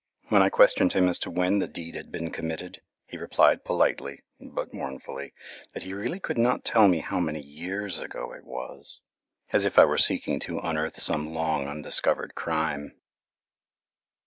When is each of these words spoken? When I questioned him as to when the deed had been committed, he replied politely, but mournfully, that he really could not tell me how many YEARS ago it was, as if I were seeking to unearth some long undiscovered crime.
When 0.29 0.41
I 0.41 0.49
questioned 0.49 0.93
him 0.93 1.07
as 1.07 1.19
to 1.19 1.29
when 1.29 1.59
the 1.59 1.67
deed 1.67 1.93
had 1.93 2.11
been 2.11 2.31
committed, 2.31 2.81
he 3.05 3.17
replied 3.17 3.63
politely, 3.63 4.23
but 4.39 4.73
mournfully, 4.73 5.31
that 5.75 5.83
he 5.83 5.93
really 5.93 6.19
could 6.19 6.39
not 6.39 6.65
tell 6.65 6.87
me 6.87 7.01
how 7.01 7.19
many 7.19 7.39
YEARS 7.39 7.99
ago 7.99 8.31
it 8.33 8.43
was, 8.43 9.03
as 9.53 9.63
if 9.63 9.77
I 9.77 9.85
were 9.85 9.99
seeking 9.99 10.39
to 10.39 10.57
unearth 10.57 10.99
some 10.99 11.35
long 11.35 11.67
undiscovered 11.67 12.33
crime. 12.33 12.95